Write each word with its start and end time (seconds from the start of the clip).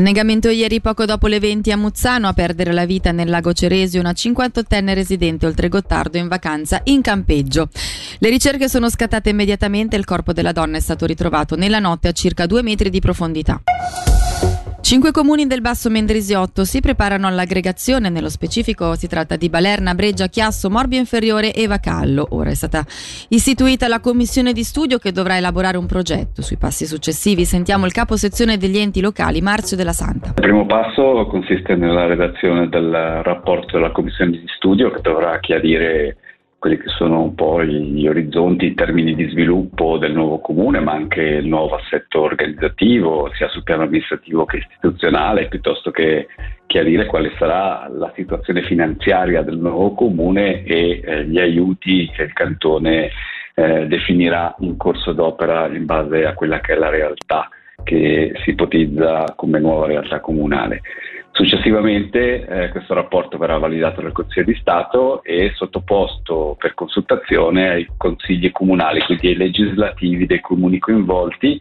Annegamento 0.00 0.48
ieri 0.48 0.80
poco 0.80 1.04
dopo 1.04 1.26
le 1.26 1.38
20 1.38 1.72
a 1.72 1.76
Muzzano 1.76 2.26
a 2.26 2.32
perdere 2.32 2.72
la 2.72 2.86
vita 2.86 3.12
nel 3.12 3.28
lago 3.28 3.52
Ceresio 3.52 4.00
una 4.00 4.12
58enne 4.12 4.94
residente 4.94 5.44
oltre 5.44 5.68
Gottardo 5.68 6.16
in 6.16 6.26
vacanza 6.26 6.80
in 6.84 7.02
campeggio. 7.02 7.68
Le 8.18 8.30
ricerche 8.30 8.70
sono 8.70 8.88
scattate 8.88 9.28
immediatamente 9.28 9.96
e 9.96 9.98
il 9.98 10.06
corpo 10.06 10.32
della 10.32 10.52
donna 10.52 10.78
è 10.78 10.80
stato 10.80 11.04
ritrovato 11.04 11.54
nella 11.54 11.80
notte 11.80 12.08
a 12.08 12.12
circa 12.12 12.46
due 12.46 12.62
metri 12.62 12.88
di 12.88 12.98
profondità. 12.98 13.60
Cinque 14.90 15.12
comuni 15.12 15.46
del 15.46 15.60
Basso 15.60 15.88
Mendrisiotto 15.88 16.64
si 16.64 16.80
preparano 16.80 17.28
all'aggregazione, 17.28 18.08
nello 18.08 18.28
specifico 18.28 18.96
si 18.96 19.06
tratta 19.06 19.36
di 19.36 19.48
Balerna, 19.48 19.94
Breggia, 19.94 20.26
Chiasso, 20.26 20.68
Morbio 20.68 20.98
Inferiore 20.98 21.52
e 21.54 21.68
Vacallo. 21.68 22.26
Ora 22.30 22.50
è 22.50 22.54
stata 22.54 22.84
istituita 23.28 23.86
la 23.86 24.00
commissione 24.00 24.52
di 24.52 24.64
studio 24.64 24.98
che 24.98 25.12
dovrà 25.12 25.36
elaborare 25.36 25.76
un 25.76 25.86
progetto. 25.86 26.42
Sui 26.42 26.56
passi 26.56 26.86
successivi 26.86 27.44
sentiamo 27.44 27.86
il 27.86 27.92
capo 27.92 28.16
sezione 28.16 28.56
degli 28.56 28.78
enti 28.78 29.00
locali, 29.00 29.40
Marzio 29.40 29.76
della 29.76 29.92
Santa. 29.92 30.30
Il 30.30 30.42
primo 30.42 30.66
passo 30.66 31.24
consiste 31.30 31.76
nella 31.76 32.06
redazione 32.06 32.68
del 32.68 33.20
rapporto 33.22 33.76
della 33.76 33.92
commissione 33.92 34.32
di 34.32 34.42
studio 34.56 34.90
che 34.90 35.02
dovrà 35.02 35.38
chiarire 35.38 36.16
quelli 36.60 36.76
che 36.76 36.90
sono 36.90 37.22
un 37.22 37.34
po' 37.34 37.64
gli 37.64 38.06
orizzonti 38.06 38.66
in 38.66 38.74
termini 38.74 39.14
di 39.14 39.30
sviluppo 39.30 39.96
del 39.96 40.12
nuovo 40.12 40.40
comune, 40.40 40.78
ma 40.78 40.92
anche 40.92 41.22
il 41.22 41.46
nuovo 41.46 41.76
assetto 41.76 42.20
organizzativo, 42.20 43.30
sia 43.34 43.48
sul 43.48 43.62
piano 43.62 43.84
amministrativo 43.84 44.44
che 44.44 44.58
istituzionale, 44.58 45.48
piuttosto 45.48 45.90
che 45.90 46.28
chiarire 46.66 47.06
quale 47.06 47.32
sarà 47.38 47.88
la 47.88 48.12
situazione 48.14 48.62
finanziaria 48.64 49.40
del 49.40 49.56
nuovo 49.56 49.94
comune 49.94 50.62
e 50.64 51.00
eh, 51.02 51.24
gli 51.24 51.38
aiuti 51.38 52.10
che 52.14 52.24
il 52.24 52.32
cantone 52.34 53.08
eh, 53.54 53.86
definirà 53.86 54.54
in 54.58 54.76
corso 54.76 55.12
d'opera 55.12 55.66
in 55.68 55.86
base 55.86 56.26
a 56.26 56.34
quella 56.34 56.60
che 56.60 56.74
è 56.74 56.76
la 56.76 56.90
realtà 56.90 57.48
che 57.82 58.32
si 58.42 58.50
ipotizza 58.50 59.32
come 59.36 59.58
nuova 59.58 59.86
realtà 59.86 60.20
comunale. 60.20 60.82
Successivamente 61.32 62.44
eh, 62.44 62.68
questo 62.70 62.92
rapporto 62.92 63.38
verrà 63.38 63.56
validato 63.56 64.02
dal 64.02 64.12
Consiglio 64.12 64.46
di 64.46 64.58
Stato 64.60 65.22
e 65.22 65.52
sottoposto 65.54 66.56
per 66.58 66.74
consultazione 66.74 67.70
ai 67.70 67.88
consigli 67.96 68.50
comunali, 68.50 69.00
quindi 69.00 69.28
ai 69.28 69.36
legislativi 69.36 70.26
dei 70.26 70.40
comuni 70.40 70.78
coinvolti 70.78 71.60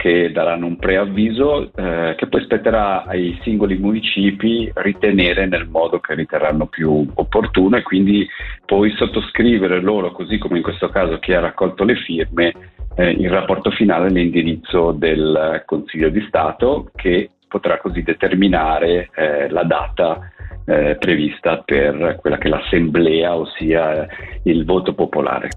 che 0.00 0.32
daranno 0.32 0.64
un 0.64 0.76
preavviso 0.78 1.70
eh, 1.74 2.14
che 2.16 2.26
poi 2.26 2.42
spetterà 2.44 3.04
ai 3.04 3.38
singoli 3.42 3.76
municipi 3.76 4.70
ritenere 4.76 5.44
nel 5.46 5.68
modo 5.68 6.00
che 6.00 6.14
riterranno 6.14 6.68
più 6.68 7.06
opportuno 7.16 7.76
e 7.76 7.82
quindi 7.82 8.26
poi 8.64 8.90
sottoscrivere 8.92 9.82
loro, 9.82 10.12
così 10.12 10.38
come 10.38 10.56
in 10.56 10.62
questo 10.62 10.88
caso 10.88 11.18
chi 11.18 11.34
ha 11.34 11.40
raccolto 11.40 11.84
le 11.84 11.96
firme, 11.96 12.54
eh, 12.96 13.10
il 13.10 13.30
rapporto 13.30 13.70
finale 13.70 14.06
all'indirizzo 14.06 14.92
del 14.92 15.62
Consiglio 15.66 16.08
di 16.08 16.24
Stato 16.28 16.90
che 16.94 17.30
potrà 17.48 17.78
così 17.78 18.02
determinare 18.02 19.10
eh, 19.14 19.48
la 19.48 19.64
data 19.64 20.30
eh, 20.64 20.96
prevista 20.98 21.62
per 21.64 22.18
quella 22.20 22.38
che 22.38 22.46
è 22.46 22.50
l'assemblea, 22.50 23.36
ossia 23.36 24.06
il 24.44 24.64
voto 24.64 24.94
popolare. 24.94 25.48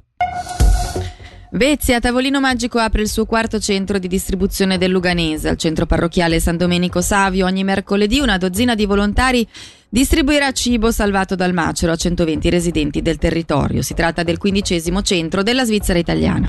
Vezzi 1.56 1.94
a 1.94 2.00
Tavolino 2.00 2.40
Magico 2.40 2.80
apre 2.80 3.03
il 3.03 3.08
suo 3.08 3.28
quarto 3.28 3.59
centro 3.59 4.00
di 4.00 4.08
distribuzione 4.08 4.80
del 4.80 4.90
Luganese. 4.90 5.50
Al 5.50 5.58
centro 5.58 5.86
parrocchiale 5.86 6.40
San 6.40 6.58
Domenico 6.58 7.00
Savio 7.00 7.45
ogni 7.45 7.64
mercoledì 7.64 8.18
una 8.20 8.40
dozzina 8.40 8.73
di 8.73 8.88
volontari 8.88 9.47
distribuirà 9.88 10.52
cibo 10.52 10.90
salvato 10.90 11.36
dal 11.36 11.53
macero 11.53 11.92
a 11.92 11.95
120 11.95 12.50
residenti 12.50 13.03
del 13.03 13.20
territorio. 13.20 13.84
Si 13.84 13.94
tratta 13.94 14.23
del 14.23 14.40
quindicesimo 14.40 15.03
centro 15.03 15.44
della 15.44 15.64
Svizzera 15.64 16.00
italiana. 16.00 16.47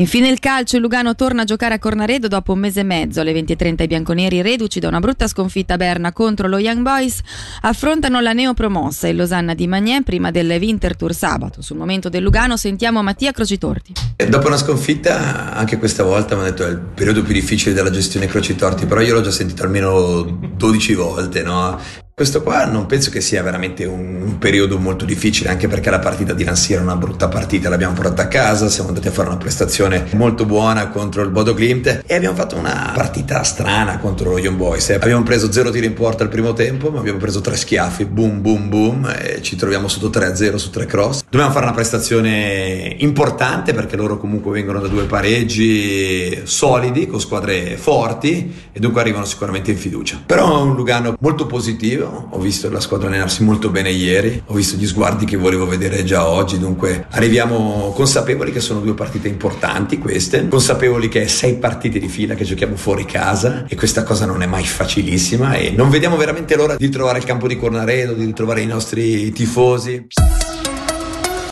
Infine 0.00 0.30
il 0.30 0.38
calcio, 0.38 0.76
il 0.76 0.82
Lugano 0.82 1.14
torna 1.14 1.42
a 1.42 1.44
giocare 1.44 1.74
a 1.74 1.78
Cornaredo 1.78 2.26
dopo 2.26 2.54
un 2.54 2.58
mese 2.58 2.80
e 2.80 2.84
mezzo. 2.84 3.20
Alle 3.20 3.34
20.30 3.34 3.82
i 3.82 3.86
bianconeri, 3.86 4.40
reduci 4.40 4.80
da 4.80 4.88
una 4.88 4.98
brutta 4.98 5.28
sconfitta 5.28 5.74
a 5.74 5.76
Berna 5.76 6.14
contro 6.14 6.48
lo 6.48 6.56
Young 6.56 6.80
Boys, 6.80 7.20
affrontano 7.60 8.18
la 8.20 8.32
neopromossa 8.32 9.08
il 9.08 9.16
Losanna 9.16 9.52
di 9.52 9.66
Magnen 9.66 10.02
prima 10.02 10.30
del 10.30 10.56
Winter 10.58 10.96
Tour 10.96 11.12
sabato. 11.12 11.60
Sul 11.60 11.76
momento 11.76 12.08
del 12.08 12.22
Lugano 12.22 12.56
sentiamo 12.56 13.02
Mattia 13.02 13.30
Crocitorti. 13.30 13.92
Dopo 14.26 14.46
una 14.46 14.56
sconfitta, 14.56 15.52
anche 15.52 15.76
questa 15.76 16.02
volta 16.02 16.34
mi 16.34 16.40
hanno 16.40 16.50
detto 16.50 16.66
è 16.66 16.70
il 16.70 16.78
periodo 16.78 17.22
più 17.22 17.34
difficile 17.34 17.74
della 17.74 17.90
gestione 17.90 18.24
Crocitorti, 18.24 18.86
però 18.86 19.02
io 19.02 19.12
l'ho 19.12 19.20
già 19.20 19.30
sentito 19.30 19.64
almeno 19.64 20.22
12 20.22 20.94
volte, 20.94 21.42
no? 21.42 21.78
Questo 22.20 22.42
qua 22.42 22.66
non 22.66 22.84
penso 22.84 23.08
che 23.08 23.22
sia 23.22 23.42
veramente 23.42 23.86
un, 23.86 24.20
un, 24.20 24.36
periodo 24.36 24.78
molto 24.78 25.06
difficile, 25.06 25.48
anche 25.48 25.68
perché 25.68 25.88
la 25.88 26.00
partita 26.00 26.34
di 26.34 26.44
Nancy 26.44 26.74
era 26.74 26.82
una 26.82 26.94
brutta 26.94 27.28
partita, 27.28 27.70
l'abbiamo 27.70 27.94
portata 27.94 28.24
a 28.24 28.28
casa, 28.28 28.68
siamo 28.68 28.90
andati 28.90 29.08
a 29.08 29.10
fare 29.10 29.28
una 29.28 29.38
prestazione 29.38 30.04
molto 30.16 30.44
buona 30.44 30.88
contro 30.88 31.22
il 31.22 31.30
Bodo 31.30 31.54
Glimt 31.54 32.02
e 32.04 32.14
abbiamo 32.14 32.36
fatto 32.36 32.56
una 32.56 32.92
partita 32.94 33.42
strana 33.42 33.96
contro 33.96 34.32
lo 34.32 34.38
Young 34.38 34.58
Boys. 34.58 34.90
Abbiamo 34.90 35.22
preso 35.22 35.50
zero 35.50 35.70
tiri 35.70 35.86
in 35.86 35.94
porta 35.94 36.22
al 36.22 36.28
primo 36.28 36.52
tempo, 36.52 36.90
ma 36.90 36.98
abbiamo 36.98 37.18
preso 37.18 37.40
tre 37.40 37.56
schiaffi, 37.56 38.04
boom 38.04 38.42
boom 38.42 38.68
boom, 38.68 39.14
e 39.18 39.40
ci 39.40 39.56
troviamo 39.56 39.88
sotto 39.88 40.10
3-0 40.10 40.56
su 40.56 40.68
tre 40.68 40.84
cross. 40.84 41.22
Dobbiamo 41.26 41.54
fare 41.54 41.64
una 41.64 41.74
prestazione 41.74 42.96
importante 42.98 43.72
perché 43.72 43.96
loro 43.96 44.18
comunque 44.18 44.52
vengono 44.52 44.80
da 44.80 44.88
due 44.88 45.04
pareggi 45.04 46.42
solidi, 46.44 47.06
con 47.06 47.18
squadre 47.18 47.78
forti 47.78 48.68
e 48.72 48.78
dunque 48.78 49.00
arrivano 49.00 49.24
sicuramente 49.24 49.70
in 49.70 49.78
fiducia. 49.78 50.22
Però 50.26 50.58
è 50.58 50.62
un 50.64 50.74
Lugano 50.74 51.16
molto 51.18 51.46
positivo 51.46 52.08
ho 52.30 52.38
visto 52.38 52.70
la 52.70 52.80
squadra 52.80 53.08
allenarsi 53.08 53.42
molto 53.42 53.70
bene 53.70 53.90
ieri, 53.90 54.42
ho 54.46 54.54
visto 54.54 54.76
gli 54.76 54.86
sguardi 54.86 55.24
che 55.24 55.36
volevo 55.36 55.66
vedere 55.66 56.04
già 56.04 56.28
oggi, 56.28 56.58
dunque 56.58 57.06
arriviamo 57.10 57.92
consapevoli 57.94 58.52
che 58.52 58.60
sono 58.60 58.80
due 58.80 58.94
partite 58.94 59.28
importanti 59.28 59.98
queste, 59.98 60.48
consapevoli 60.48 61.08
che 61.08 61.22
è 61.22 61.26
sei 61.26 61.54
partite 61.54 61.98
di 61.98 62.08
fila 62.08 62.34
che 62.34 62.44
giochiamo 62.44 62.76
fuori 62.76 63.04
casa 63.04 63.64
e 63.68 63.76
questa 63.76 64.02
cosa 64.02 64.26
non 64.26 64.42
è 64.42 64.46
mai 64.46 64.64
facilissima 64.64 65.54
e 65.54 65.70
non 65.70 65.90
vediamo 65.90 66.16
veramente 66.16 66.56
l'ora 66.56 66.76
di 66.76 66.88
trovare 66.88 67.18
il 67.18 67.24
campo 67.24 67.46
di 67.46 67.56
Cornaredo, 67.56 68.12
di 68.12 68.24
ritrovare 68.24 68.60
i 68.62 68.66
nostri 68.66 69.32
tifosi. 69.32 70.06